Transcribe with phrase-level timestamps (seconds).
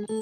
[0.00, 0.14] Anhong!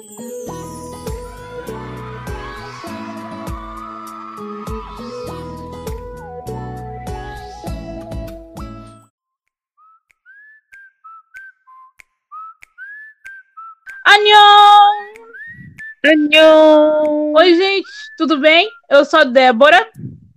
[16.03, 17.33] Anhong!
[17.37, 17.87] Oi, gente,
[18.17, 18.67] tudo bem?
[18.89, 19.89] Eu sou a Débora.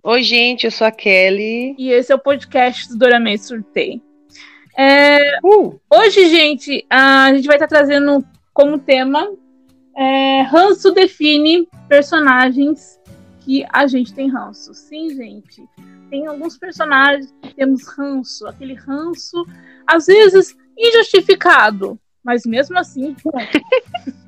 [0.03, 1.75] Oi, gente, eu sou a Kelly.
[1.77, 4.01] E esse é o podcast do Doramei Surtei.
[4.77, 9.27] É, Uh, hoje, gente, a gente vai estar trazendo como tema
[9.95, 12.99] é, ranço define personagens
[13.41, 14.73] que a gente tem ranço.
[14.73, 15.63] Sim, gente.
[16.09, 18.47] Tem alguns personagens que temos ranço.
[18.47, 19.45] Aquele ranço,
[19.87, 21.99] às vezes, injustificado.
[22.23, 23.15] Mas mesmo assim.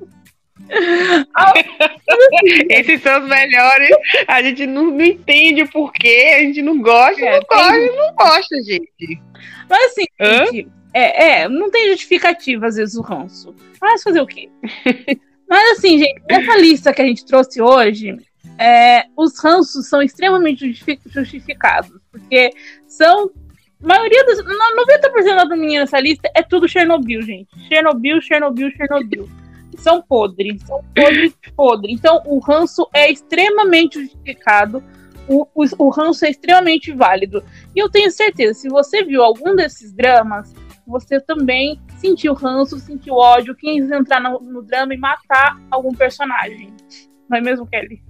[2.68, 3.90] esses são os melhores.
[4.26, 8.14] A gente não, não entende o porquê, a gente não gosta, É, não gosta, não
[8.14, 9.22] gosta, gente.
[9.68, 13.54] Mas assim, gente, é, é, não tem justificativa, às vezes, o ranço.
[13.80, 14.48] Mas fazer o quê?
[15.48, 18.16] Mas assim, gente, nessa lista que a gente trouxe hoje,
[18.58, 21.92] é, os ranços são extremamente justifi- justificados.
[22.10, 22.50] Porque
[22.86, 23.30] são.
[23.82, 24.38] A maioria dos.
[24.38, 27.48] no- 90% das meninas nessa lista é tudo Chernobyl, gente.
[27.68, 29.28] Chernobyl, Chernobyl, Chernobyl.
[29.76, 30.62] São podres.
[30.62, 31.94] São podres, podres.
[31.94, 34.82] Então, o ranço é extremamente justificado.
[35.28, 37.44] O, o, o ranço é extremamente válido.
[37.74, 40.54] E eu tenho certeza, se você viu algum desses dramas,
[40.86, 46.72] você também sentiu ranço, sentiu ódio, quis entrar no, no drama e matar algum personagem.
[47.28, 48.00] Não é mesmo, Kelly?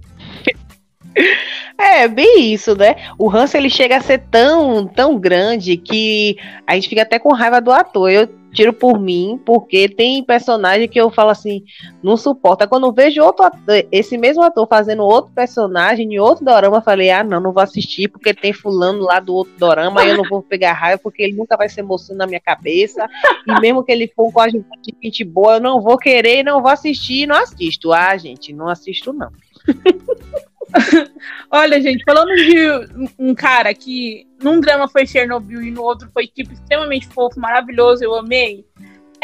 [1.77, 2.95] É, bem isso, né?
[3.17, 7.33] O ranço ele chega a ser tão, tão grande que a gente fica até com
[7.33, 8.09] raiva do ator.
[8.09, 11.63] Eu tiro por mim, porque tem personagem que eu falo assim,
[12.01, 12.67] não suporta.
[12.67, 16.81] Quando eu vejo outro ator, esse mesmo ator fazendo outro personagem em outro dorama, eu
[16.81, 20.23] falei, ah, não, não vou assistir, porque tem fulano lá do outro dorama, eu não
[20.29, 23.07] vou pegar raiva, porque ele nunca vai ser mocinho na minha cabeça.
[23.47, 24.65] E mesmo que ele for com a gente
[25.03, 27.91] gente boa, eu não vou querer, não vou assistir, não assisto.
[27.91, 29.31] Ah, gente, não assisto, não.
[31.51, 36.27] Olha, gente, falando de um cara que num drama foi Chernobyl e no outro foi
[36.27, 38.65] tipo extremamente fofo, maravilhoso, eu amei,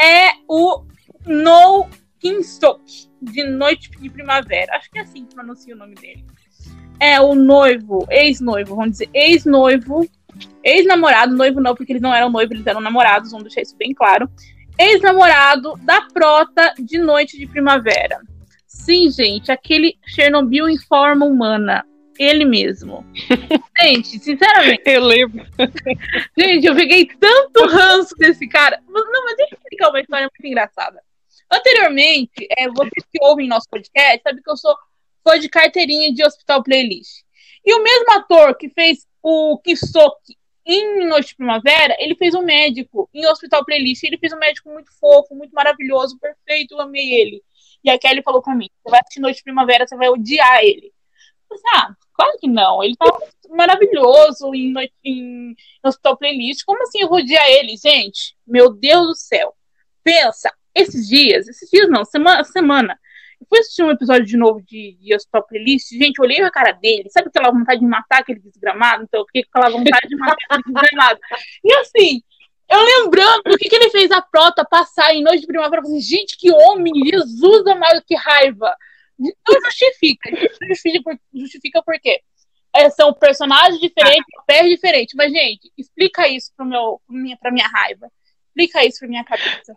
[0.00, 0.84] é o
[1.26, 1.86] No
[2.18, 4.76] Kinstok, de Noite de Primavera.
[4.76, 6.24] Acho que é assim que pronuncia o nome dele.
[7.00, 10.08] É o noivo, ex-noivo, vamos dizer, ex-noivo,
[10.62, 13.92] ex-namorado, noivo não, porque eles não eram noivos, eles eram namorados, vamos deixar isso bem
[13.92, 14.30] claro.
[14.78, 18.20] Ex-namorado da prota de Noite de Primavera.
[18.84, 21.82] Sim, gente, aquele Chernobyl em forma humana.
[22.18, 23.04] Ele mesmo.
[23.80, 25.44] gente, sinceramente, Eu lembro.
[26.38, 28.78] gente, eu peguei tanto ranço desse cara.
[28.86, 31.02] Não, mas deixa eu explicar uma história muito engraçada.
[31.50, 34.76] Anteriormente, é, vocês que ouvem nosso podcast, sabe que eu sou
[35.26, 37.22] fã de carteirinha de Hospital Playlist.
[37.64, 42.42] E o mesmo ator que fez o Kisoki em Noite de Primavera, ele fez um
[42.42, 44.04] médico em Hospital Playlist.
[44.04, 47.42] Ele fez um médico muito fofo, muito maravilhoso, perfeito, eu amei ele.
[47.84, 50.62] E a Kelly falou pra mim: você vai assistir Noite de Primavera, você vai odiar
[50.62, 50.92] ele.
[51.50, 52.82] Eu falei, ah, claro que não.
[52.82, 53.06] Ele tá
[53.50, 56.64] maravilhoso em, Noite- em Hospital Playlist.
[56.64, 58.34] Como assim eu vou odiar ele, gente?
[58.46, 59.54] Meu Deus do céu.
[60.02, 62.98] Pensa, esses dias, esses dias não, semana, semana.
[63.40, 65.90] Eu fui assistir um episódio de novo de, de Hospital Playlist.
[65.90, 67.10] Gente, eu olhei a cara dele.
[67.10, 69.04] Sabe aquela vontade de matar aquele desgramado?
[69.04, 71.20] Então eu fiquei com aquela vontade de matar aquele desgramado.
[71.62, 72.22] E assim,
[72.74, 75.80] eu lembrando do que, que ele fez a prota passar em Noite de Primavera.
[75.80, 78.74] Eu falei, assim, gente, que homem, Jesus amado, que raiva.
[79.18, 79.32] Não
[79.64, 80.30] justifica.
[80.68, 82.20] Justifica, por- justifica por quê?
[82.74, 85.14] É, são personagens diferentes, papéis diferentes.
[85.16, 88.10] Mas, gente, explica isso pro meu, pra, minha, pra minha raiva.
[88.48, 89.74] Explica isso pra minha cabeça.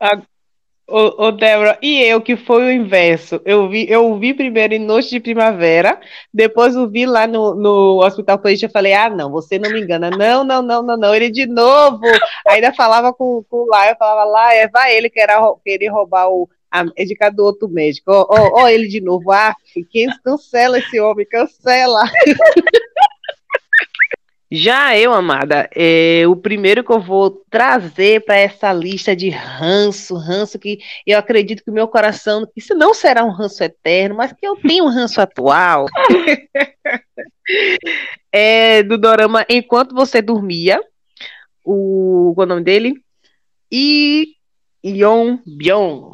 [0.90, 3.42] Ô, ô Débora, e eu que foi o inverso.
[3.44, 6.00] Eu vi, eu vi primeiro em Noite de Primavera,
[6.34, 9.82] depois eu vi lá no, no Hospital Polícia, eu falei, ah, não, você não me
[9.82, 10.10] engana.
[10.10, 12.06] Não, não, não, não, não, ele de novo.
[12.48, 16.50] Ainda falava com, com o Lá, eu falava é, vai ele querer, querer roubar o
[16.70, 18.12] a médica do outro médico.
[18.12, 19.32] Ó, ó, ó ele de novo.
[19.32, 19.56] Ah,
[19.90, 22.04] quem cancela esse homem, cancela.
[24.50, 30.16] Já eu, amada, é, o primeiro que eu vou trazer para essa lista de ranço,
[30.16, 34.32] ranço que eu acredito que o meu coração, isso não será um ranço eterno, mas
[34.32, 35.86] que eu tenho um ranço atual,
[38.32, 40.82] é do dorama Enquanto Você Dormia,
[41.62, 42.94] o, qual é o nome dele?
[43.70, 44.28] E
[44.82, 46.12] Yon Byung.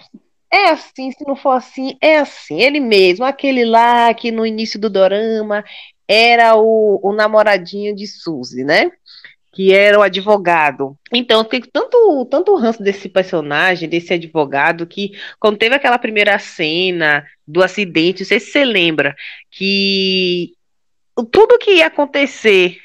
[0.52, 2.62] É assim, se não for assim, é assim.
[2.62, 5.64] Ele mesmo, aquele lá que no início do dorama
[6.14, 8.92] era o, o namoradinho de Suzy, né?
[9.52, 10.98] Que era o advogado.
[11.12, 17.26] Então, tem tanto, tanto ranço desse personagem, desse advogado, que quando teve aquela primeira cena
[17.48, 19.16] do acidente, não sei se você lembra,
[19.52, 20.54] que
[21.32, 22.78] tudo que ia acontecer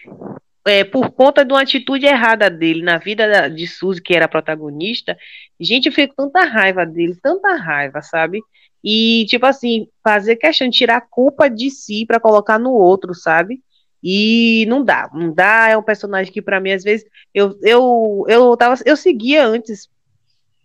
[0.67, 5.17] é, por conta de uma atitude errada dele na vida de Suzy, que era protagonista,
[5.59, 8.41] gente, eu fico tanta raiva dele, tanta raiva, sabe?
[8.83, 13.15] E, tipo assim, fazer questão de tirar a culpa de si para colocar no outro,
[13.15, 13.63] sabe?
[14.03, 15.69] E não dá, não dá.
[15.69, 19.89] É um personagem que, para mim, às vezes, eu, eu, eu, tava, eu seguia antes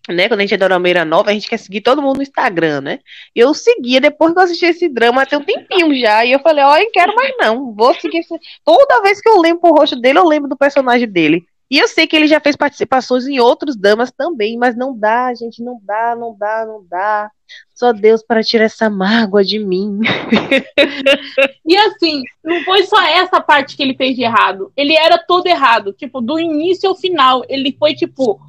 [0.10, 2.82] né, quando a gente é dorameira nova, a gente quer seguir todo mundo no Instagram,
[2.82, 3.00] né?
[3.34, 6.64] Eu seguia depois que eu assisti esse drama tem um tempinho já, e eu falei,
[6.64, 8.36] ó, não quero mais não, vou seguir esse...
[8.66, 11.46] Toda vez que eu lembro o rosto dele, eu lembro do personagem dele.
[11.72, 15.34] E eu sei que ele já fez participações em outros damas também, mas não dá,
[15.34, 17.32] gente, não dá, não dá, não dá.
[17.74, 20.00] Só Deus para tirar essa mágoa de mim.
[21.66, 24.72] e assim, não foi só essa parte que ele fez de errado.
[24.78, 27.44] Ele era todo errado, tipo, do início ao final.
[27.50, 28.40] Ele foi tipo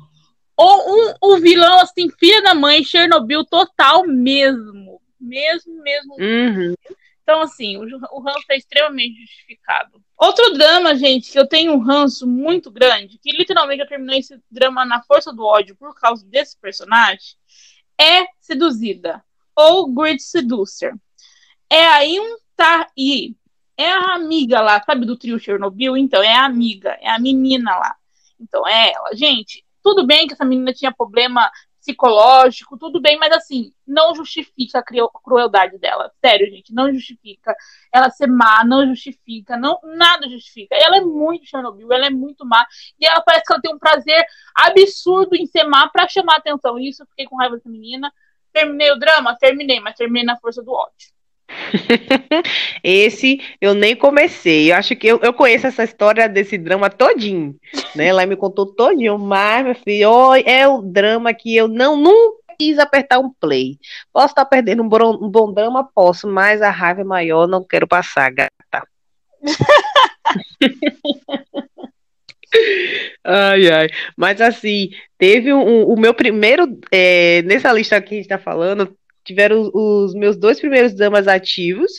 [0.57, 5.01] ou um, um vilão, assim, filha da mãe, Chernobyl total mesmo.
[5.21, 6.15] Mesmo, mesmo.
[6.15, 6.75] Uhum.
[7.23, 10.01] Então, assim, o, o ranço é extremamente justificado.
[10.17, 14.39] Outro drama, gente, que eu tenho um ranço muito grande, que literalmente eu terminei esse
[14.51, 17.37] drama na força do ódio por causa desse personagem,
[18.01, 19.25] é Seduzida,
[19.57, 20.95] ou Great Seducer.
[21.71, 21.87] É
[22.57, 23.35] tá aí.
[23.77, 25.97] É a amiga lá, sabe, do trio Chernobyl?
[25.97, 27.97] Então, é a amiga, é a menina lá.
[28.39, 29.15] Então, é ela.
[29.15, 31.51] Gente, tudo bem que essa menina tinha problema
[31.85, 34.83] psicológico, tudo bem, mas assim, não justifica a
[35.23, 36.11] crueldade dela.
[36.25, 37.55] Sério, gente, não justifica
[37.93, 40.75] ela ser má, não justifica, não, nada justifica.
[40.75, 42.67] Ela é muito Chernobyl, ela é muito má,
[42.99, 44.25] e ela parece que ela tem um prazer
[44.57, 46.79] absurdo em ser má pra chamar atenção.
[46.79, 48.11] Isso fiquei com raiva dessa menina.
[48.51, 49.37] Terminei o drama?
[49.37, 51.13] Terminei, mas terminei na força do ódio.
[52.83, 54.71] Esse eu nem comecei.
[54.71, 57.57] Eu acho que eu, eu conheço essa história desse drama todinho.
[57.95, 58.07] Né?
[58.07, 62.45] Ela me contou todinho, mas, meu filho, oh, é o drama que eu não nunca
[62.59, 63.79] quis apertar um play.
[64.13, 65.89] Posso estar perdendo um bom, um bom drama?
[65.95, 68.51] Posso, mas a raiva é maior, não quero passar, gata.
[73.25, 73.89] ai, ai.
[74.17, 76.79] Mas assim, teve um, o meu primeiro.
[76.91, 81.91] É, nessa lista que a gente tá falando, tiveram os meus dois primeiros damas ativos,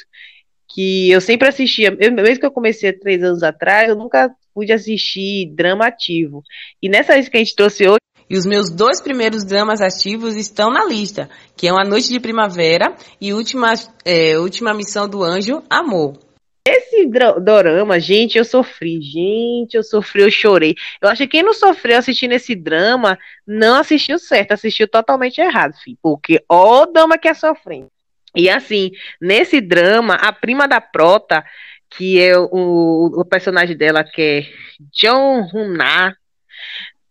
[0.73, 5.53] que eu sempre assistia, mesmo que eu comecei três anos atrás, eu nunca pude assistir
[5.53, 6.43] drama ativo.
[6.81, 7.99] E nessa lista que a gente trouxe hoje.
[8.27, 12.19] E os meus dois primeiros dramas ativos estão na lista, que é Uma Noite de
[12.19, 13.73] Primavera e Última,
[14.03, 16.24] é, Última Missão do Anjo, Amor.
[16.67, 18.99] Esse dorama, gente, eu sofri.
[18.99, 20.75] Gente, eu sofri, eu chorei.
[20.99, 25.75] Eu acho que quem não sofreu assistindo esse drama não assistiu certo, assistiu totalmente errado,
[25.83, 25.97] filho.
[26.01, 27.91] Porque ó, dama que é sofrendo.
[28.35, 28.91] E assim,
[29.21, 31.45] nesse drama, a prima da Prota,
[31.89, 34.45] que é o, o personagem dela, que é
[34.91, 36.15] John Huná,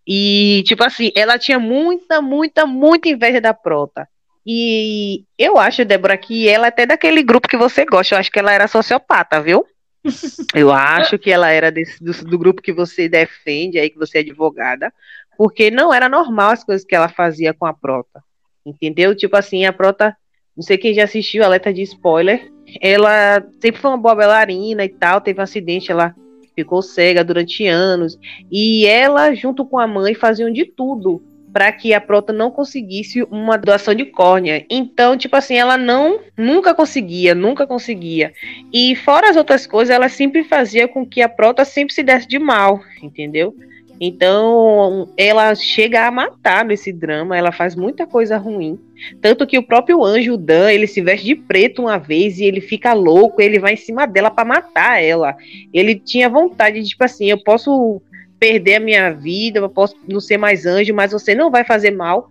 [0.07, 4.09] e tipo assim, ela tinha muita, muita, muita inveja da Prota.
[4.47, 8.15] E eu acho, Débora, que ela é até daquele grupo que você gosta.
[8.15, 9.65] Eu acho que ela era sociopata, viu?
[10.55, 14.19] Eu acho que ela era desse, do, do, grupo que você defende aí, que você
[14.19, 14.93] é advogada,
[15.39, 18.23] porque não era normal as coisas que ela fazia com a Prota.
[18.67, 19.17] Entendeu?
[19.17, 20.15] Tipo assim, a Prota,
[20.55, 22.53] não sei quem já assistiu, alerta de spoiler.
[22.83, 26.15] Ela sempre foi uma boa bailarina e tal, teve um acidente, ela
[26.55, 28.19] ficou cega durante anos.
[28.53, 31.23] E ela, junto com a mãe, faziam de tudo
[31.55, 34.67] para que a Prota não conseguisse uma doação de córnea.
[34.69, 38.33] Então, tipo assim, ela não nunca conseguia, nunca conseguia.
[38.73, 42.27] E fora as outras coisas, ela sempre fazia com que a Prota sempre se desse
[42.27, 43.55] de mal, entendeu?
[44.01, 48.77] Então, ela chega a matar nesse drama, ela faz muita coisa ruim.
[49.21, 52.61] Tanto que o próprio anjo Dan, ele se veste de preto uma vez e ele
[52.61, 55.37] fica louco, ele vai em cima dela para matar ela.
[55.73, 58.03] Ele tinha vontade de, tipo assim, eu posso
[58.45, 61.91] perder a minha vida, eu posso não ser mais anjo, mas você não vai fazer
[61.91, 62.29] mal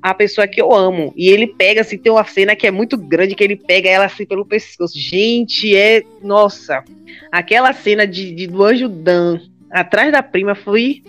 [0.00, 1.12] a pessoa que eu amo.
[1.16, 4.04] E ele pega, assim, tem uma cena que é muito grande, que ele pega ela
[4.04, 4.96] assim pelo pescoço.
[4.96, 6.04] Gente, é.
[6.22, 6.84] Nossa!
[7.32, 11.02] Aquela cena de, de do anjo Dan atrás da prima foi.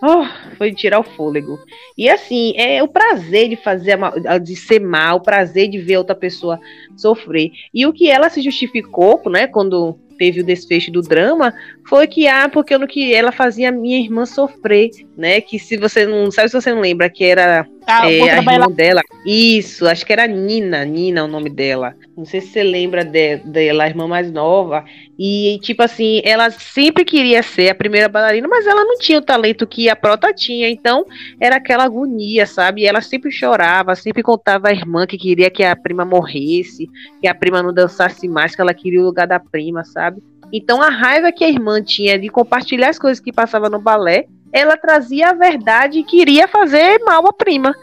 [0.00, 0.24] Oh,
[0.56, 1.58] foi tirar o fôlego.
[1.96, 3.98] E assim, é o prazer de fazer
[4.40, 6.60] de ser mal, o prazer de ver outra pessoa
[6.96, 7.50] sofrer.
[7.74, 11.54] E o que ela se justificou, né, quando teve o desfecho do drama
[11.86, 15.40] foi que, ah, porque eu não que ela fazia minha irmã sofrer, né?
[15.40, 18.70] Que se você não sabe se você não lembra que era ah, é, a irmã
[18.70, 19.00] dela.
[19.24, 21.94] Isso, acho que era Nina, Nina é o nome dela.
[22.14, 24.84] Não sei se você lembra de, dela, a irmã mais nova.
[25.18, 29.22] E, tipo assim, ela sempre queria ser a primeira bailarina, mas ela não tinha o
[29.22, 30.68] talento que a Prota tinha.
[30.68, 31.06] Então,
[31.40, 32.82] era aquela agonia, sabe?
[32.82, 36.86] E ela sempre chorava, sempre contava a irmã que queria que a prima morresse,
[37.22, 40.22] que a prima não dançasse mais, que ela queria o lugar da prima, sabe?
[40.52, 44.26] Então a raiva que a irmã tinha de compartilhar as coisas que passava no balé,
[44.52, 47.74] ela trazia a verdade e queria fazer mal à prima.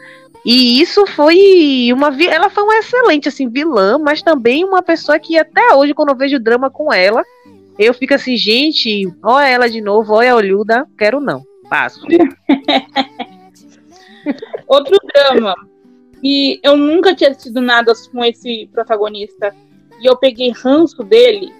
[0.44, 5.36] E isso foi uma ela foi uma excelente assim vilã, mas também uma pessoa que
[5.36, 7.22] até hoje quando eu vejo drama com ela,
[7.78, 12.06] eu fico assim, gente, olha ela de novo, olha a Olhuda, quero não, passo.
[14.66, 15.54] Outro drama,
[16.22, 19.54] e eu nunca tinha tido nada com esse protagonista,
[20.00, 21.52] e eu peguei ranço dele,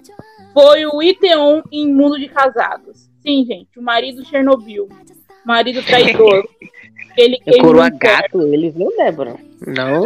[0.53, 3.06] foi o Iteon em Mundo de Casados.
[3.27, 4.87] Sim, gente, o marido Chernobyl,
[5.45, 6.47] marido traidor.
[7.17, 9.35] ele, eu coroa gato ele, viu, Débora?
[9.67, 10.05] Não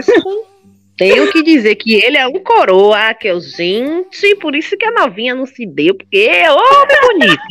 [0.98, 4.92] tenho que dizer que ele é um coroa, que eu, gente, por isso que a
[4.92, 7.42] novinha não se deu, porque é homem bonito.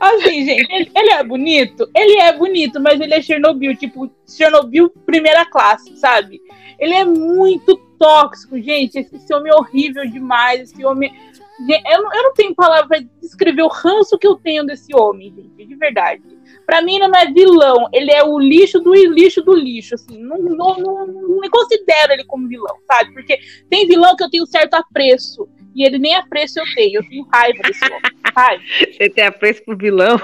[0.00, 1.88] Assim, gente, ele, ele, é bonito?
[1.94, 6.40] Ele é bonito, mas ele é Chernobyl, tipo, Chernobyl primeira classe, sabe?
[6.80, 8.98] Ele é muito tóxico, gente.
[8.98, 10.62] Esse, esse homem é horrível demais.
[10.62, 11.12] Esse homem.
[11.60, 15.32] Eu, não, eu não tenho palavra pra descrever o ranço que eu tenho desse homem,
[15.34, 16.22] gente, de verdade.
[16.66, 20.18] Pra mim, não é vilão, ele é o lixo do lixo do lixo, assim.
[20.18, 23.12] Não, não, não, não me considero ele como vilão, sabe?
[23.12, 25.48] Porque tem vilão que eu tenho certo apreço.
[25.74, 27.00] E ele nem apreço eu tenho.
[27.00, 28.00] Eu tenho raiva desse homem.
[28.34, 28.62] Raiva.
[28.92, 30.20] Você tem apreço pro vilão?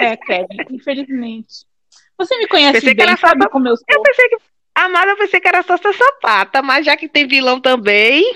[0.00, 1.66] É, Kevin, infelizmente.
[2.18, 3.84] Você me conhece pensei bem, sabe como eu sou.
[3.88, 4.36] Eu pensei que.
[4.74, 8.34] Amada, eu pensei que era só ser sapata, mas já que tem vilão também.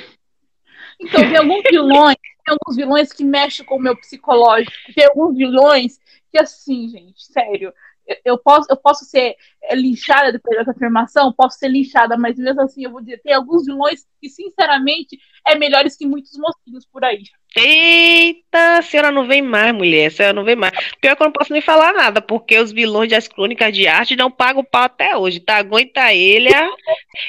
[1.00, 4.72] Então, tem alguns vilões, tem alguns vilões que mexem com o meu psicológico.
[4.94, 5.98] Tem alguns vilões
[6.30, 7.72] que, assim, gente, sério,
[8.24, 12.62] eu posso, eu posso ser é, linchada depois dessa afirmação, posso ser linchada, mas mesmo
[12.62, 17.04] assim eu vou dizer, tem alguns vilões que, sinceramente, é melhores que muitos mocinhos por
[17.04, 17.22] aí.
[17.56, 20.72] Eita, a senhora não vem mais, mulher, a senhora não vem mais.
[21.00, 24.16] Pior que eu não posso nem falar nada, porque os vilões das crônicas de arte
[24.16, 25.40] não pagam pau até hoje.
[25.40, 26.68] Tagon e Taelha,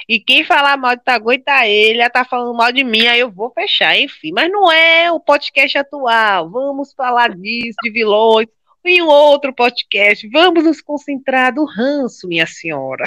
[0.07, 3.31] e quem falar mal de Tagon e Taelha tá falando mal de mim, aí eu
[3.31, 4.31] vou fechar, enfim.
[4.33, 8.48] Mas não é o podcast atual, vamos falar disso, de vilões,
[8.86, 10.27] em um outro podcast.
[10.29, 13.03] Vamos nos concentrar do ranço, minha senhora.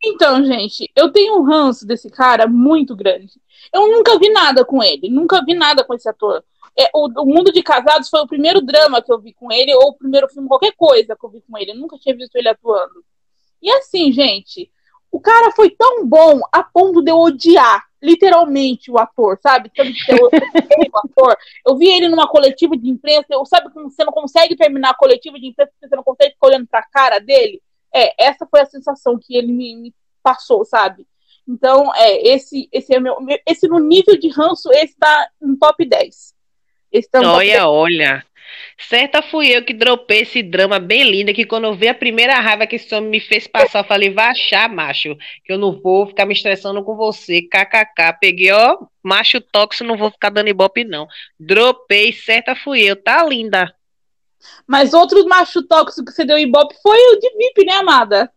[0.00, 3.32] Então, gente, eu tenho um ranço desse cara muito grande.
[3.74, 6.44] Eu nunca vi nada com ele, nunca vi nada com esse ator.
[6.78, 9.74] É, o, o, Mundo de Casados foi o primeiro drama que eu vi com ele,
[9.74, 11.72] ou o primeiro filme, qualquer coisa que eu vi com ele.
[11.72, 13.04] Eu nunca tinha visto ele atuando.
[13.60, 14.70] E assim, gente,
[15.10, 19.70] o cara foi tão bom a ponto de eu odiar literalmente o ator, sabe?
[19.76, 21.36] Sabe eu, o ator.
[21.66, 24.96] Eu vi ele numa coletiva de imprensa, eu sabe como você não consegue terminar a
[24.96, 27.60] coletiva de imprensa porque você não consegue ficar olhando pra cara dele?
[27.94, 31.06] É, essa foi a sensação que ele me, me passou, sabe?
[31.46, 33.16] Então, é, esse, esse é meu.
[33.46, 36.34] Esse no nível de ranço, esse tá no top 10.
[36.92, 37.64] Esse tá no olha, top 10.
[37.64, 38.26] olha.
[38.78, 42.38] Certa fui eu que dropei esse drama bem lindo, que quando eu vi a primeira
[42.40, 45.80] raiva que esse homem me fez passar, eu falei, vai achar, macho, que eu não
[45.80, 48.18] vou ficar me estressando com você, kkk.
[48.20, 51.06] Peguei, ó, macho tóxico, não vou ficar dando ibope, não.
[51.38, 53.74] Dropei, certa fui eu, tá linda.
[54.66, 58.30] Mas outro macho tóxico que você deu ibope foi o de VIP, né, amada?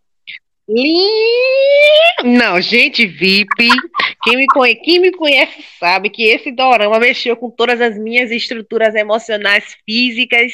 [2.23, 3.67] Não, gente, VIP.
[4.23, 8.31] Quem me, conhece, quem me conhece sabe que esse dorama mexeu com todas as minhas
[8.31, 10.53] estruturas emocionais, físicas,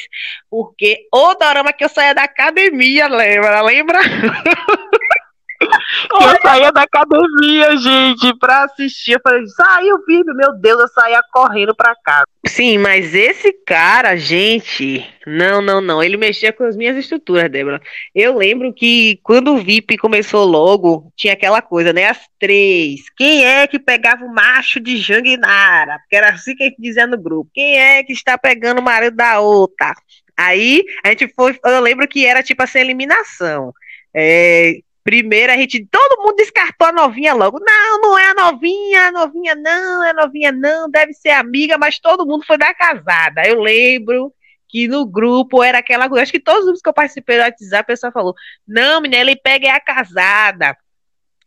[0.50, 3.60] porque o dorama que eu saía da academia, lembra?
[3.60, 4.00] Lembra?
[6.10, 9.12] Eu saía da academia, gente, pra assistir.
[9.12, 12.26] Eu falei, saiu vídeo, meu Deus, eu saía correndo pra casa.
[12.46, 16.02] Sim, mas esse cara, gente, não, não, não.
[16.02, 17.80] Ele mexia com as minhas estruturas, Débora.
[18.14, 22.06] Eu lembro que quando o VIP começou logo, tinha aquela coisa, né?
[22.06, 23.02] As três.
[23.16, 25.98] Quem é que pegava o macho de Janguinara?
[25.98, 27.50] Porque era assim que a gente dizia no grupo.
[27.52, 29.92] Quem é que está pegando o marido da outra?
[30.36, 31.58] Aí a gente foi.
[31.64, 33.72] Eu lembro que era tipo essa eliminação.
[34.14, 37.58] É, Primeiro a gente, todo mundo descartou a novinha logo.
[37.58, 41.78] Não, não é a novinha, a novinha não, é a novinha não, deve ser amiga,
[41.78, 43.40] mas todo mundo foi da casada.
[43.46, 44.30] Eu lembro
[44.68, 46.24] que no grupo era aquela coisa.
[46.24, 48.34] Acho que todos os grupos que eu participei do WhatsApp, a pessoa falou:
[48.66, 50.76] Não, menina, ele pega é a casada.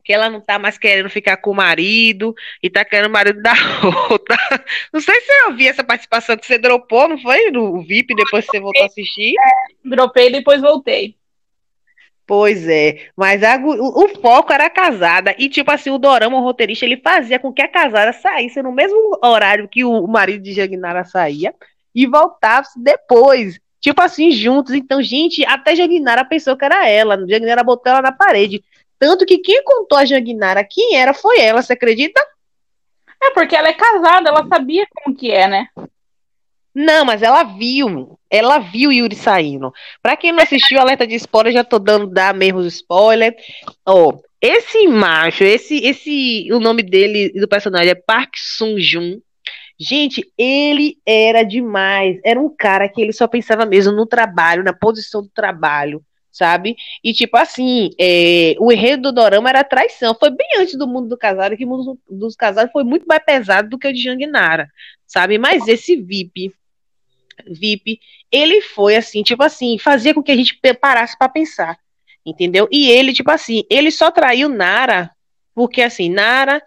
[0.03, 3.44] Que ela não tá mais querendo ficar com o marido e tá querendo o marido
[3.44, 3.53] da
[4.10, 4.39] outra.
[4.91, 7.51] Não sei se eu ouvi essa participação que você dropou, não foi?
[7.51, 9.36] No VIP, depois você voltou a assistir?
[9.38, 11.20] É, dropei e depois voltei.
[12.31, 15.35] Pois é, mas a, o, o, foco era a casada.
[15.38, 18.71] E, tipo assim, o Dorama, o roteirista, ele fazia com que a casada saísse no
[18.71, 21.53] mesmo horário que o, marido de Jagnara saía
[21.93, 23.59] e voltasse depois.
[23.81, 24.73] Tipo assim, juntos.
[24.73, 27.21] Então, gente, até Jagnara pensou que era ela.
[27.27, 28.63] Jagnara botou ela na parede.
[28.97, 32.25] Tanto que quem contou a Jagnara quem era foi ela, você acredita?
[33.21, 35.67] É porque ela é casada, ela sabia como que é, né?
[36.73, 38.17] Não, mas ela viu.
[38.29, 39.73] Ela viu Yuri saindo.
[40.01, 43.35] Pra quem não assistiu, alerta de spoiler, já tô dando dar mesmo spoiler.
[43.85, 49.19] Ó, esse macho, esse, esse, o nome dele do personagem é Park Sung Jun.
[49.79, 52.19] Gente, ele era demais.
[52.23, 56.03] Era um cara que ele só pensava mesmo no trabalho, na posição do trabalho.
[56.31, 56.75] sabe?
[57.03, 60.15] E tipo assim, é, o enredo do Dorama era traição.
[60.15, 63.23] Foi bem antes do mundo do casado, que o mundo dos casados foi muito mais
[63.23, 64.69] pesado do que o de Janguinara,
[65.05, 65.37] sabe?
[65.37, 66.53] Mas esse VIP,
[67.48, 68.00] VIP,
[68.31, 71.77] ele foi assim, tipo assim, fazia com que a gente parasse para pensar,
[72.25, 72.67] entendeu?
[72.71, 75.12] E ele, tipo assim, ele só traiu Nara,
[75.53, 76.62] porque assim, Nara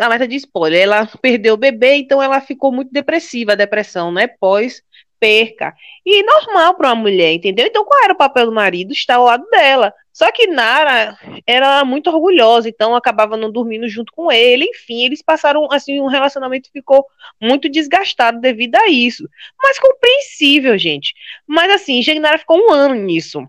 [0.00, 4.28] alerta de spoiler, ela perdeu o bebê, então ela ficou muito depressiva, a depressão, né?
[4.28, 4.82] Pós
[5.24, 5.74] perca.
[6.04, 7.66] E normal para uma mulher, entendeu?
[7.66, 8.92] Então qual era o papel do marido?
[8.92, 9.90] Estar ao lado dela.
[10.12, 11.16] Só que Nara
[11.46, 14.66] era muito orgulhosa, então acabava não dormindo junto com ele.
[14.66, 17.06] Enfim, eles passaram assim, um relacionamento ficou
[17.40, 19.26] muito desgastado devido a isso.
[19.62, 21.14] Mas compreensível, gente.
[21.46, 23.42] Mas assim, Nara ficou um ano nisso.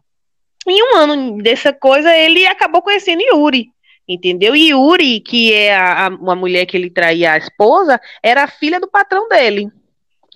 [0.65, 3.69] Em um ano dessa coisa, ele acabou conhecendo Yuri
[4.07, 4.55] entendeu?
[4.55, 8.47] E Yuri, que é a, a, uma mulher que ele traía a esposa, era a
[8.47, 9.71] filha do patrão dele,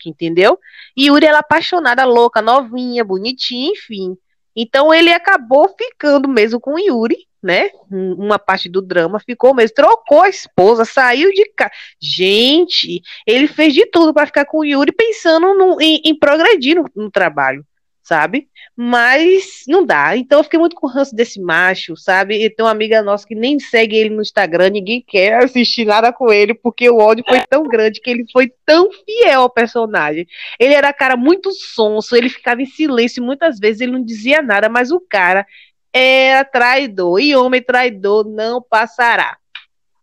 [0.07, 0.57] entendeu?
[0.95, 4.15] E Yuri era apaixonada, louca, novinha, bonitinha, enfim.
[4.55, 7.69] Então ele acabou ficando mesmo com Yuri, né?
[7.89, 11.71] Uma parte do drama ficou mesmo, trocou a esposa, saiu de casa.
[11.99, 16.85] Gente, ele fez de tudo para ficar com Yuri, pensando no, em, em progredir no,
[16.95, 17.65] no trabalho
[18.09, 18.49] sabe?
[18.75, 20.17] Mas não dá.
[20.17, 22.43] Então eu fiquei muito com ranço desse macho, sabe?
[22.43, 26.11] E tem uma amiga nossa que nem segue ele no Instagram, ninguém quer assistir nada
[26.11, 30.27] com ele, porque o ódio foi tão grande que ele foi tão fiel ao personagem.
[30.59, 34.67] Ele era cara muito sonso, ele ficava em silêncio, muitas vezes ele não dizia nada,
[34.67, 35.45] mas o cara
[35.93, 39.37] era traidor, e homem traidor não passará.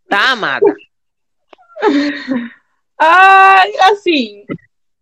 [0.08, 0.64] Tá, amada?
[2.98, 4.44] Ai, assim,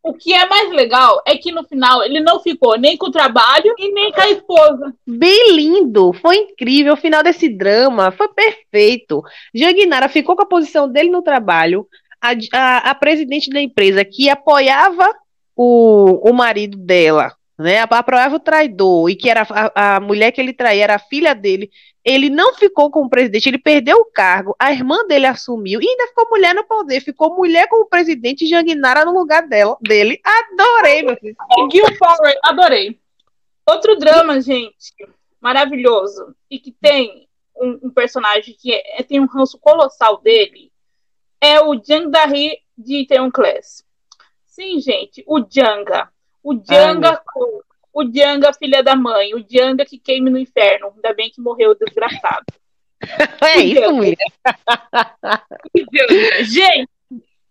[0.05, 3.11] o que é mais legal é que no final ele não ficou nem com o
[3.11, 4.95] trabalho e nem com a esposa.
[5.07, 6.93] Bem lindo, foi incrível.
[6.93, 9.23] O final desse drama foi perfeito.
[9.55, 11.89] Janguinara ficou com a posição dele no trabalho.
[12.21, 15.11] A, a, a presidente da empresa que apoiava
[15.57, 17.81] o, o marido dela, né?
[17.81, 21.35] Apoiava o traidor e que era a, a mulher que ele traía era a filha
[21.35, 21.71] dele.
[22.05, 26.09] Ele não ficou como presidente, ele perdeu o cargo, a irmã dele assumiu e ainda
[26.09, 30.21] ficou mulher no poder, ficou mulher como presidente e Janguinara no lugar dela, dele.
[30.23, 31.37] Adorei, meu filho.
[31.73, 33.01] Gil Power, adorei.
[33.67, 34.93] Outro drama, gente,
[35.41, 40.71] maravilhoso, e que tem um, um personagem que é, tem um ranço colossal dele,
[41.41, 43.85] é o Jang Dari de Itaewon Class.
[44.47, 46.11] Sim, gente, o Janga.
[46.45, 47.63] O Janga com
[47.95, 49.35] o Dianga, filha da mãe.
[49.35, 50.93] O Dianga que queime no inferno.
[50.95, 52.45] Ainda bem que morreu desgraçado.
[53.43, 54.17] É isso, mulher.
[56.45, 56.89] Gente,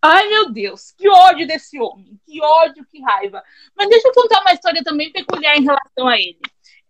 [0.02, 2.20] ai meu Deus, que ódio desse homem.
[2.26, 3.44] Que ódio, que raiva.
[3.78, 6.40] Mas deixa eu contar uma história também peculiar em relação a ele.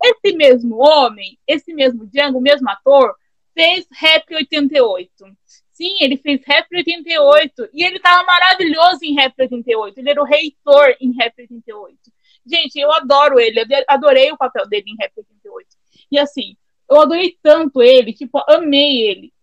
[0.01, 3.13] Esse mesmo homem, esse mesmo Django, o mesmo ator,
[3.53, 5.25] fez Rap 88.
[5.73, 7.69] Sim, ele fez Rap 88.
[7.73, 9.97] E ele tava maravilhoso em Rap 88.
[9.97, 11.97] Ele era o reitor em Rap 88.
[12.45, 15.67] Gente, eu adoro ele, eu adorei o papel dele em Rap 88.
[16.11, 16.55] E assim,
[16.89, 19.33] eu adorei tanto ele, tipo, amei ele.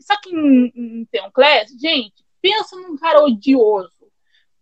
[0.00, 3.90] só que em, em Theon Class, gente, pensa num cara odioso.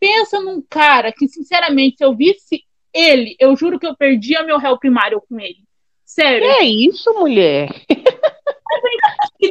[0.01, 4.59] Pensa num cara que, sinceramente, se eu visse ele, eu juro que eu perdia meu
[4.59, 5.63] réu primário com ele.
[6.05, 6.43] Sério.
[6.43, 7.69] Que é isso, mulher?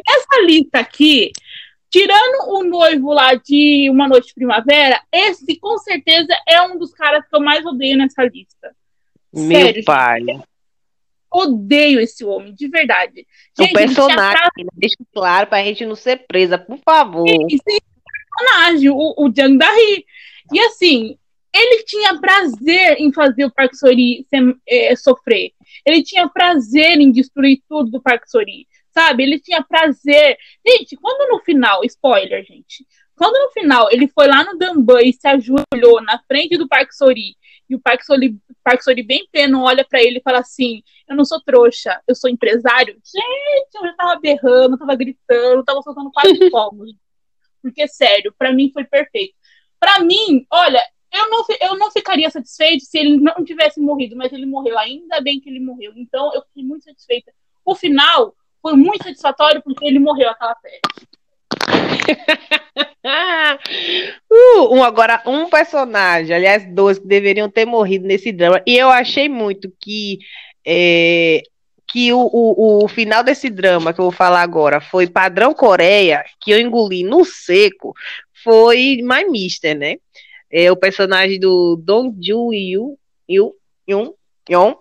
[0.08, 1.32] Essa lista aqui,
[1.92, 6.94] Tirando o noivo lá de Uma Noite de Primavera, esse com certeza é um dos
[6.94, 8.74] caras que eu mais odeio nessa lista.
[9.34, 10.22] Meu Sério, pai.
[10.22, 10.44] Gente,
[11.30, 13.28] odeio esse homem, de verdade.
[13.60, 14.70] Gente, o personagem, né?
[14.74, 17.28] deixa claro pra gente não ser presa, por favor.
[17.50, 17.82] Esse
[18.38, 20.06] personagem, o, o Jang Dahi.
[20.54, 21.18] E assim,
[21.54, 24.26] ele tinha prazer em fazer o Park Sori
[24.66, 25.52] é, sofrer.
[25.86, 29.24] Ele tinha prazer em destruir tudo do Park Sori sabe?
[29.24, 30.38] Ele tinha prazer.
[30.66, 35.14] Gente, quando no final, spoiler, gente, quando no final ele foi lá no Damban e
[35.14, 37.36] se ajoelhou na frente do Parque Sori,
[37.72, 41.16] e o Parque Sori, Parque Sori bem pleno olha para ele e fala assim: Eu
[41.16, 42.94] não sou trouxa, eu sou empresário.
[42.96, 46.92] Gente, eu já tava berrando, tava gritando, tava soltando quase fogos.
[47.62, 49.34] Porque, sério, para mim foi perfeito.
[49.80, 54.34] Para mim, olha, eu não, eu não ficaria satisfeito se ele não tivesse morrido, mas
[54.34, 54.78] ele morreu.
[54.78, 55.94] Ainda bem que ele morreu.
[55.96, 57.32] Então, eu fiquei muito satisfeita.
[57.64, 61.12] O final foi muito satisfatório porque ele morreu aquela peste.
[64.32, 68.62] uh, um, agora, um personagem, aliás, dois que deveriam ter morrido nesse drama.
[68.66, 70.20] E eu achei muito que
[70.66, 71.42] é,
[71.88, 76.24] que o, o, o, final desse drama que eu vou falar agora foi padrão Coreia,
[76.40, 77.94] que eu engoli no seco,
[78.44, 79.98] foi My Mister, né?
[80.50, 82.54] É o personagem do Dong Yu,
[83.30, 83.56] Yu,
[83.90, 84.14] Yun,
[84.50, 84.76] Yun.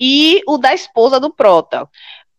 [0.00, 1.88] E o da esposa do Prota.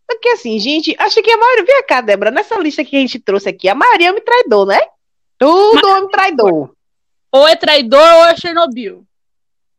[0.08, 1.66] Porque assim, gente, acho que a maioria.
[1.66, 4.80] Vem cá, Débora, nessa lista que a gente trouxe aqui, a maioria me traidor, né?
[5.38, 5.98] Tudo Mas...
[5.98, 6.76] homem traidor.
[7.32, 9.04] Ou é traidor ou é Chernobyl.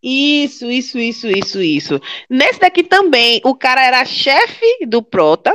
[0.03, 2.01] Isso, isso, isso, isso, isso.
[2.29, 5.53] Nesse daqui também, o cara era chefe do Prota,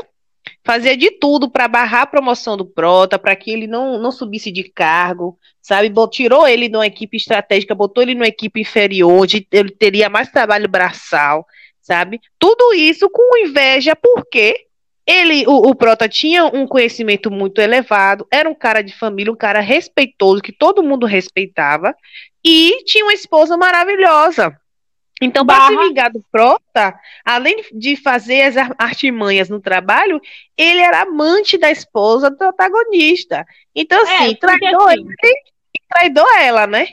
[0.63, 4.51] fazia de tudo para barrar a promoção do Prota, para que ele não, não subisse
[4.51, 5.91] de cargo, sabe?
[6.09, 10.29] Tirou ele de uma equipe estratégica, botou ele numa equipe inferior, onde ele teria mais
[10.29, 11.45] trabalho braçal,
[11.81, 12.21] sabe?
[12.39, 14.65] Tudo isso com inveja, porque
[15.05, 19.35] ele, o, o Prota tinha um conhecimento muito elevado, era um cara de família, um
[19.35, 21.95] cara respeitoso, que todo mundo respeitava,
[22.43, 24.55] e tinha uma esposa maravilhosa.
[25.21, 30.19] Então, para se vingar do Prota, além de fazer as artimanhas no trabalho,
[30.57, 33.45] ele era amante da esposa do protagonista.
[33.75, 35.33] Então, é, assim, é, traidor assim, ele
[35.75, 36.87] e traidor ela, né?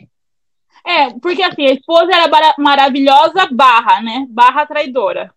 [0.89, 4.25] É, porque assim, a esposa era maravilhosa, barra, né?
[4.31, 5.31] Barra traidora.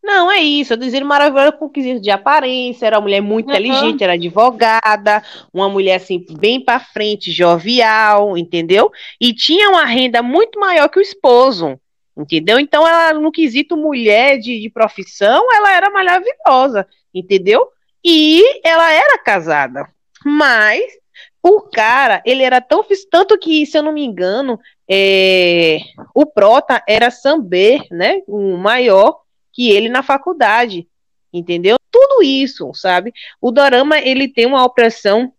[0.00, 0.72] Não, é isso.
[0.72, 2.86] Eu dizendo maravilhosa com quesito de aparência.
[2.86, 3.52] Era uma mulher muito uhum.
[3.52, 5.20] inteligente, era advogada,
[5.52, 8.88] uma mulher assim, bem para frente, jovial, entendeu?
[9.20, 11.76] E tinha uma renda muito maior que o esposo,
[12.16, 12.60] entendeu?
[12.60, 17.66] Então, ela, no quesito mulher de, de profissão, ela era maravilhosa, entendeu?
[18.04, 19.88] E ela era casada.
[20.24, 21.01] Mas
[21.42, 22.84] o cara, ele era tão.
[23.10, 25.78] Tanto que, se eu não me engano, é,
[26.14, 28.20] o Prota era Samber, né?
[28.28, 29.20] O maior
[29.52, 30.86] que ele na faculdade,
[31.32, 31.76] entendeu?
[31.90, 33.12] Tudo isso, sabe?
[33.40, 35.32] O dorama ele tem uma opressão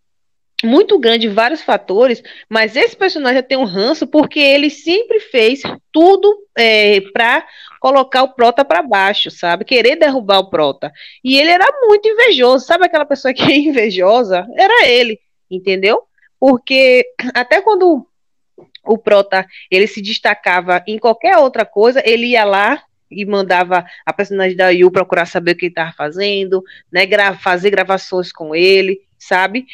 [0.63, 5.61] muito grande, vários fatores, mas esse personagem tem um ranço porque ele sempre fez
[5.91, 7.45] tudo é, para
[7.81, 9.65] colocar o Prota para baixo, sabe?
[9.65, 10.91] Querer derrubar o Prota.
[11.23, 14.47] E ele era muito invejoso, sabe aquela pessoa que é invejosa?
[14.55, 15.19] Era ele,
[15.55, 16.03] entendeu?
[16.39, 18.05] Porque até quando
[18.85, 24.13] o Prota ele se destacava em qualquer outra coisa, ele ia lá e mandava a
[24.13, 28.55] personagem da Yu procurar saber o que ele estava fazendo, né, gra fazer gravações com
[28.55, 29.65] ele, sabe?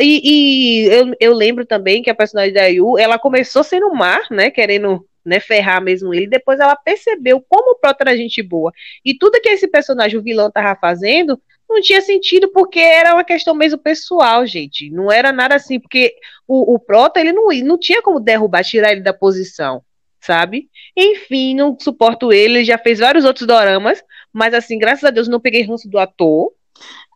[0.00, 4.20] E, e eu, eu, lembro também que a personagem da Yu, ela começou sendo má,
[4.30, 8.72] né, querendo né, ferrar mesmo ele, depois ela percebeu como o Prota era gente boa,
[9.04, 13.24] e tudo que esse personagem, o vilão, tava fazendo, não tinha sentido porque era uma
[13.24, 16.14] questão mesmo pessoal, gente, não era nada assim, porque
[16.46, 19.82] o, o Prota, ele não, não tinha como derrubar, tirar ele da posição,
[20.20, 20.68] sabe?
[20.96, 24.02] Enfim, não suporto ele, ele já fez vários outros doramas,
[24.32, 26.52] mas assim, graças a Deus não peguei ranço do ator,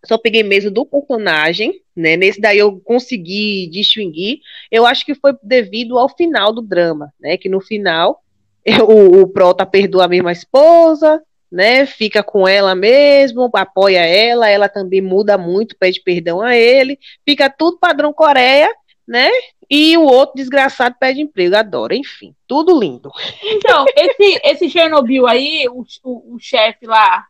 [0.06, 2.16] só peguei mesmo do personagem, né?
[2.16, 4.40] Nesse daí eu consegui distinguir.
[4.70, 7.36] Eu acho que foi devido ao final do drama, né?
[7.36, 8.22] Que no final
[8.88, 11.84] o, o Prota perdoa a mesma esposa, né?
[11.86, 17.50] Fica com ela mesmo, apoia ela, ela também muda muito, pede perdão a ele, fica
[17.50, 18.72] tudo padrão Coreia,
[19.06, 19.28] né?
[19.68, 23.10] E o outro desgraçado pede emprego, adora, enfim, tudo lindo.
[23.42, 27.24] Então, esse, esse Chernobyl aí, o, o, o chefe lá,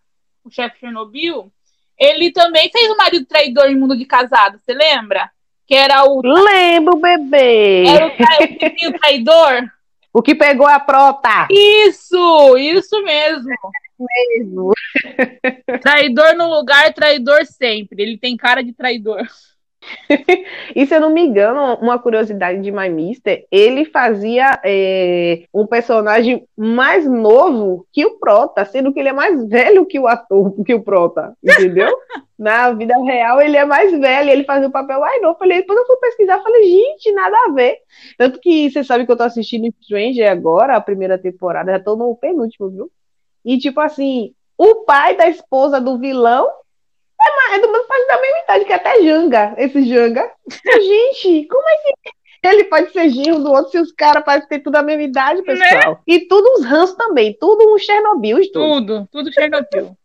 [0.45, 1.51] o chefe Chernobyl,
[1.99, 5.31] ele também fez o marido traidor em mundo de casado, você lembra?
[5.67, 6.21] Que era o.
[6.23, 7.85] Lembro, bebê!
[7.87, 9.71] Era o, o traidor?
[10.13, 11.47] O que pegou a prota!
[11.51, 12.57] Isso!
[12.57, 13.55] Isso mesmo!
[14.01, 14.73] Mesmo.
[15.81, 18.03] traidor no lugar, traidor sempre.
[18.03, 19.27] Ele tem cara de traidor.
[20.77, 25.67] e se eu não me engano, uma curiosidade de My Mister, ele fazia é, um
[25.67, 30.55] personagem mais novo que o Prota, sendo que ele é mais velho que o ator,
[30.65, 31.89] que o Prota, entendeu?
[32.39, 35.39] Na vida real, ele é mais velho, ele fazia o papel mais novo.
[35.39, 37.77] Falei, depois eu fui pesquisar, falei, gente, nada a ver.
[38.17, 41.97] Tanto que você sabe que eu tô assistindo Stranger agora, a primeira temporada, já tô
[41.97, 42.91] no penúltimo, viu?
[43.45, 46.49] E tipo assim, o pai da esposa do vilão
[47.21, 50.31] é, é do mesmo pai da mesma idade, que é até Janga, esse Janga.
[50.49, 51.93] Gente, como é que
[52.43, 55.43] ele pode ser genro do outro se os caras parecem ter tudo a mesma idade,
[55.43, 55.93] pessoal?
[55.93, 56.01] Né?
[56.07, 58.39] E tudo uns rãs também, tudo um Chernobyl.
[58.51, 59.97] Tudo, tudo Chernobyl.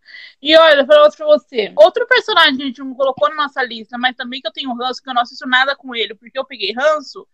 [0.41, 1.71] E olha, falar outro pra você.
[1.77, 4.75] Outro personagem que a gente não colocou na nossa lista, mas também que eu tenho
[4.75, 7.25] ranço, que eu não assisto nada com ele, porque eu peguei ranço,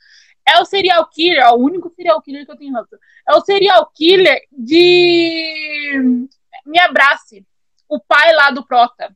[0.48, 2.96] é o serial killer, o único serial killer que eu tenho ranço.
[3.28, 6.18] É o serial killer de
[6.66, 7.46] Me Abrace,
[7.88, 9.16] o pai lá do Prota.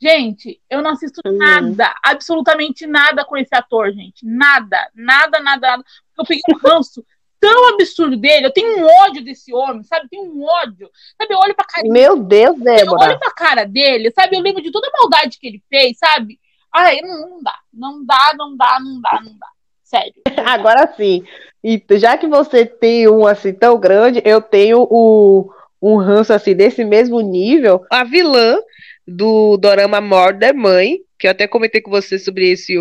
[0.00, 1.36] Gente, eu não assisto uhum.
[1.36, 4.26] nada, absolutamente nada com esse ator, gente.
[4.26, 5.84] Nada, nada, nada, nada.
[6.18, 7.04] Eu peguei um ranço
[7.40, 10.08] tão absurdo dele, eu tenho um ódio desse homem, sabe?
[10.08, 10.90] Tenho um ódio.
[11.18, 13.04] Sabe, eu olho pra cara Meu Deus, Débora.
[13.04, 14.36] Eu olho pra cara dele, sabe?
[14.36, 16.40] Eu lembro de toda a maldade que ele fez, sabe?
[16.72, 17.54] Ai, não, não dá.
[17.72, 19.48] Não dá, não dá, não dá, não dá.
[19.94, 20.14] Sério.
[20.44, 21.22] Agora sim.
[21.62, 26.54] E já que você tem um assim tão grande, eu tenho o, um ranço assim
[26.54, 27.84] desse mesmo nível.
[27.90, 28.58] A vilã
[29.06, 32.74] do dorama Murder Mãe, que eu até comentei com você sobre esse,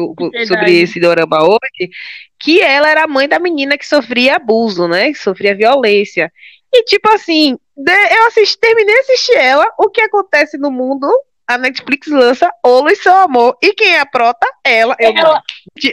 [0.48, 1.90] sobre esse dorama hoje,
[2.40, 5.12] que ela era a mãe da menina que sofria abuso, né?
[5.12, 6.32] Que sofria violência.
[6.74, 11.08] E tipo assim, eu assisti, terminei de assistir ela, o que acontece no mundo
[11.48, 13.58] a Netflix lança Olo e Seu Amor.
[13.62, 14.48] E quem é a prota?
[14.64, 14.96] Ela.
[15.00, 15.42] Eu, Ela.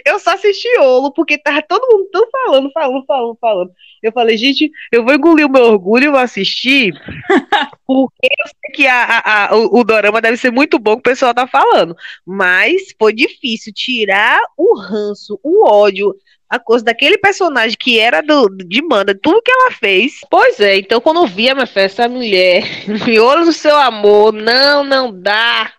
[0.05, 3.71] eu só assisti Olo porque tava todo mundo tão falando, falando, falando, falando.
[4.03, 6.95] Eu falei, gente, eu vou engolir o meu orgulho e vou assistir
[7.87, 11.01] porque eu sei que a, a- a- o, o dorama deve ser muito bom que
[11.01, 11.95] o pessoal tá falando.
[12.25, 16.15] Mas foi difícil tirar o ranço, o ódio,
[16.51, 20.15] a coisa daquele personagem que era do, de Manda, tudo que ela fez.
[20.29, 22.65] Pois é, então quando eu vi a minha festa, essa mulher,
[23.07, 25.73] miolo do seu amor, não, não dá.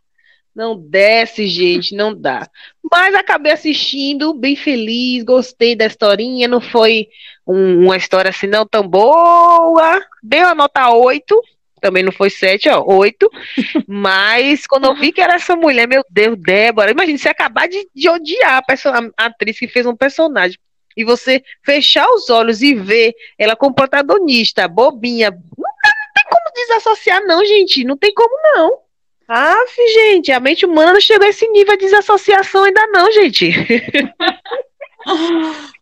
[0.53, 2.45] Não desce, gente, não dá.
[2.91, 7.07] Mas acabei assistindo, bem feliz, gostei da historinha, não foi
[7.47, 10.01] um- uma história assim não tão boa.
[10.21, 11.41] Dei uma nota 8,
[11.82, 13.30] também não foi 7, ó, 8.
[13.88, 17.89] Mas quando eu vi que era essa mulher, meu Deus, Débora, imagina você acabar de,
[17.94, 18.74] de odiar a,
[19.17, 20.58] a atriz que fez um personagem.
[20.96, 25.32] E você fechar os olhos e ver ela como protagonista, bobinha.
[25.32, 27.84] Não, dá- não tem como desassociar, não, gente.
[27.84, 28.80] Não tem como, não.
[29.28, 33.50] Aff, gente, a mente humana não chegou a esse nível de desassociação ainda não, gente.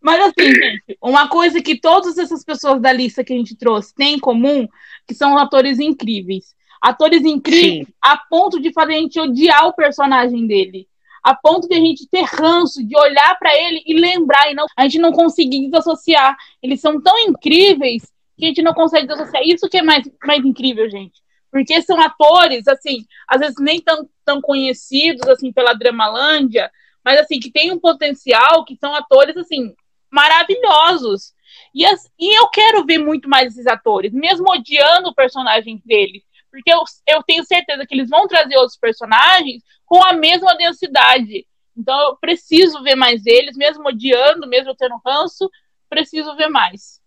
[0.02, 3.94] Mas assim, gente, uma coisa que todas essas pessoas da lista que a gente trouxe
[3.94, 4.68] têm em comum,
[5.10, 6.54] que são atores incríveis.
[6.80, 10.88] Atores incríveis a ponto de fazer a gente odiar o personagem dele.
[11.24, 14.68] A ponto de a gente ter ranço, de olhar pra ele e lembrar, e não,
[14.78, 16.38] a gente não conseguir desassociar.
[16.62, 18.04] Eles são tão incríveis
[18.38, 19.44] que a gente não consegue desassociar.
[19.44, 21.20] Isso que é mais, mais incrível, gente.
[21.52, 26.72] Porque são atores, assim, às vezes nem tão, tão conhecidos, assim, pela Dramalândia,
[27.04, 29.74] mas, assim, que tem um potencial, que são atores, assim,
[30.12, 31.34] maravilhosos.
[31.74, 36.24] E, as- e eu quero ver muito mais esses atores, mesmo odiando o personagem deles.
[36.52, 41.46] Porque eu, eu tenho certeza que eles vão trazer outros personagens com a mesma densidade.
[41.78, 45.50] Então eu preciso ver mais eles, mesmo odiando, mesmo tendo ranço,
[45.90, 47.00] preciso ver mais.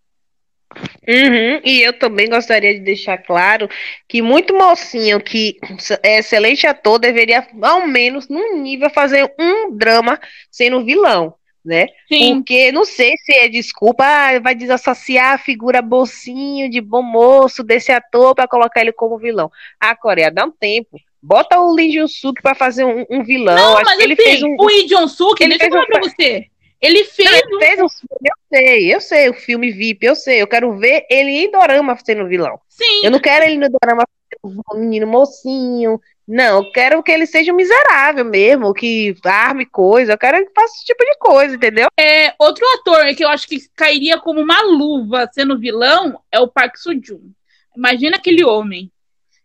[1.06, 3.68] Uhum, E eu também gostaria de deixar claro
[4.08, 5.58] que muito mocinho que
[6.02, 10.18] é excelente ator deveria, ao menos, num nível, fazer um drama
[10.50, 11.86] sendo vilão, né?
[12.08, 17.02] Sim, Porque não sei se é desculpa, ah, vai desassociar a figura mocinho de bom
[17.02, 19.50] moço desse ator para colocar ele como vilão.
[19.80, 20.98] A Coreia dá um tempo.
[21.22, 23.54] Bota o Lee Jun-suk para fazer um, um vilão.
[23.54, 24.56] não, Acho mas ele assim, fez um.
[24.58, 26.46] o Lee Jong-suk, ele deixa eu fez um falar pra você.
[26.80, 30.16] Ele fez Não, ele fez um filme, eu sei, eu sei, o filme VIP, eu
[30.16, 30.42] sei.
[30.42, 32.58] Eu quero ver ele em Dorama sendo vilão.
[32.68, 36.00] sim, Eu não quero ele no Dorama sendo um menino mocinho.
[36.34, 40.14] Não, eu quero que ele seja um miserável mesmo, que arme coisa.
[40.14, 41.88] Eu quero que faça esse tipo de coisa, entendeu?
[42.00, 46.48] É, outro ator que eu acho que cairia como uma luva sendo vilão é o
[46.48, 47.32] Park Soo-joon.
[47.76, 48.90] Imagina aquele homem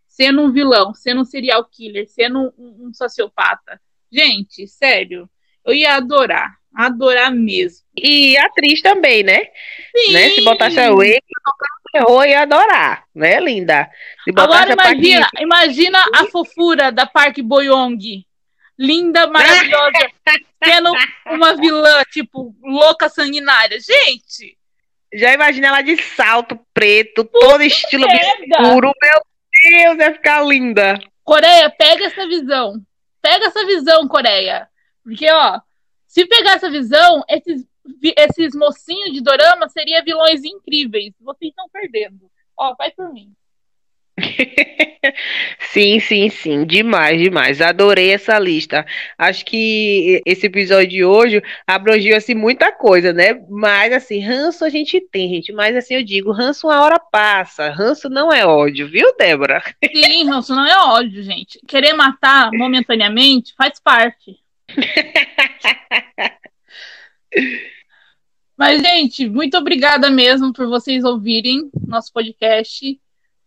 [0.08, 3.82] sendo um vilão, sendo um serial killer, sendo um, um- sociopata.
[4.10, 5.30] Gente, sério,
[5.66, 7.86] eu ia adorar, adorar mesmo.
[7.98, 9.42] E atriz também, né?
[9.94, 10.14] Sim.
[10.14, 10.30] né?
[10.30, 11.22] Se botasse a Wake,
[11.92, 13.90] terror ia adorar, né, linda?
[14.36, 18.26] Agora imagina, imagina a fofura da Park Boyong.
[18.80, 20.12] Linda, maravilhosa,
[20.64, 20.92] sendo
[21.32, 23.80] uma vilã, tipo, louca sanguinária.
[23.80, 24.56] Gente,
[25.12, 28.92] Já imagina ela de salto preto, todo estilo escuro.
[29.02, 29.22] Meu
[29.72, 31.00] Deus, ia ficar linda.
[31.24, 32.76] Coreia, pega essa visão.
[33.22, 34.68] Pega essa visão, Coreia.
[35.04, 35.60] Porque, ó,
[36.06, 37.66] se pegar essa visão, esses,
[38.18, 41.14] esses mocinhos de dorama seriam vilões incríveis.
[41.20, 42.30] Vocês estão perdendo.
[42.58, 43.34] Ó, vai por mim.
[45.60, 47.62] Sim, sim, sim, demais, demais.
[47.62, 48.86] Adorei essa lista.
[49.18, 53.40] Acho que esse episódio de hoje abrangeu assim muita coisa, né?
[53.48, 55.52] Mas assim, ranço a gente tem, gente.
[55.54, 57.70] Mas assim eu digo, ranço uma hora passa.
[57.70, 59.62] Ranço não é ódio, viu, Débora?
[59.94, 61.60] Sim, ranço não é ódio, gente.
[61.68, 64.40] Querer matar momentaneamente faz parte.
[68.58, 73.00] Mas, gente, muito obrigada mesmo por vocês ouvirem nosso podcast.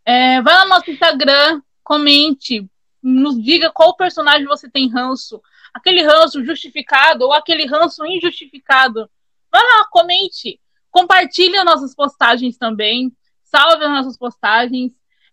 [0.05, 2.65] É, vai lá no nosso Instagram, comente,
[3.03, 5.43] nos diga qual personagem você tem ranço.
[5.75, 9.11] Aquele ranço justificado ou aquele ranço injustificado.
[9.51, 10.61] Vai lá, comente.
[10.93, 13.13] Compartilhe as nossas postagens também.
[13.43, 14.93] Salve as nossas postagens.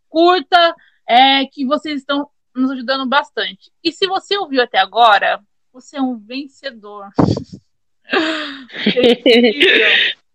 [0.10, 0.76] Curta,
[1.08, 3.72] é, que vocês estão nos ajudando bastante.
[3.84, 5.40] E se você ouviu até agora,
[5.72, 7.12] você é um vencedor.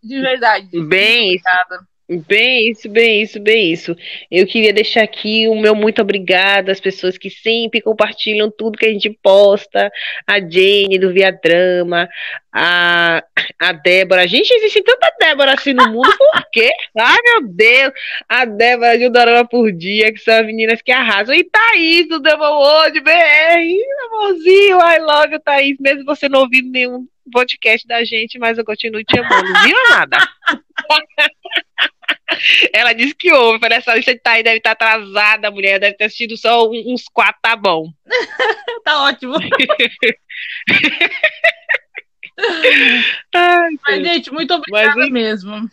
[0.02, 0.68] De verdade.
[0.80, 1.86] Bem, Obrigada.
[2.08, 3.96] Bem isso, bem isso, bem isso.
[4.30, 8.84] Eu queria deixar aqui o meu muito obrigado às pessoas que sempre compartilham tudo que
[8.84, 9.90] a gente posta.
[10.26, 12.08] A Jane do Via Drama,
[12.52, 13.22] a,
[13.58, 14.26] a Débora.
[14.28, 16.70] Gente, existe tanta Débora assim no mundo, por quê?
[16.98, 17.92] Ai, meu Deus!
[18.28, 21.34] A Débora de Dorama por dia, que são as meninas que arrasam.
[21.34, 26.70] E Thaís do Double World BR, amorzinho, I love you, Thaís, mesmo você não ouvindo
[26.70, 30.18] nenhum podcast da gente, mas eu continuo te amando, viu, amada?
[32.72, 33.60] Ela disse que houve.
[33.60, 35.78] Falei, essa lista tá aí deve estar tá atrasada, mulher.
[35.78, 37.90] Deve ter assistido só uns quatro, tá bom.
[38.84, 39.34] tá ótimo.
[43.34, 45.70] Ai, Mas, gente, muito obrigada Mas, mesmo.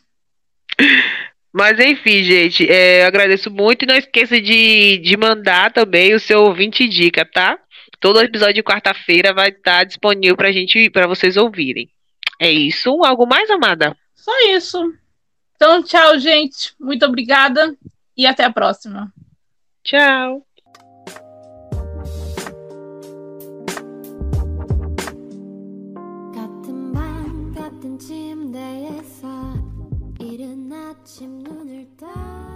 [1.51, 6.19] Mas enfim, gente, é, eu agradeço muito e não esqueça de, de mandar também o
[6.19, 7.57] seu ouvinte dica, tá?
[8.00, 11.88] Todo episódio de quarta-feira vai estar disponível pra gente, para vocês ouvirem.
[12.40, 12.90] É isso?
[13.04, 13.96] Algo mais, amada?
[14.14, 14.92] Só isso.
[15.56, 16.74] Então, tchau, gente.
[16.78, 17.76] Muito obrigada
[18.16, 19.12] e até a próxima.
[19.82, 20.44] Tchau.
[31.04, 32.47] 아침 눈을 떠